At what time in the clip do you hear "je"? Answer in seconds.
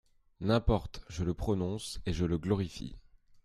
1.09-1.23, 2.13-2.25